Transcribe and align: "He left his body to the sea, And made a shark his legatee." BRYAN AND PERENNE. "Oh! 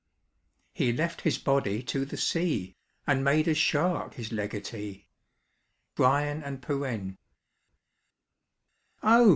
"He 0.73 0.91
left 0.91 1.21
his 1.21 1.37
body 1.37 1.83
to 1.83 2.05
the 2.05 2.17
sea, 2.17 2.75
And 3.05 3.23
made 3.23 3.47
a 3.47 3.53
shark 3.53 4.15
his 4.15 4.31
legatee." 4.31 5.05
BRYAN 5.93 6.41
AND 6.41 6.59
PERENNE. 6.63 7.19
"Oh! 9.03 9.29